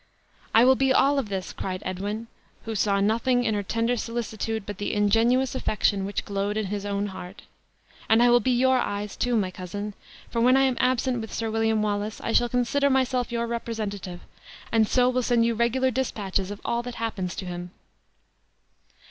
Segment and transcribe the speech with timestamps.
[0.55, 2.25] "I will be all this," cried Edwin,
[2.65, 6.87] who saw nothing in her tender solicitude but the ingenuous affection which glowed in his
[6.87, 7.43] own heart;
[8.09, 9.93] "and I will be your eyes, too, my cousin;
[10.31, 14.21] for when I am absent with Sir William Wallace I shall consider myself your representative,
[14.71, 17.69] and so will send you regular dispatches of all that happens to him."